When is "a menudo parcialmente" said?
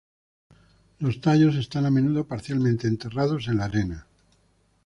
1.85-2.87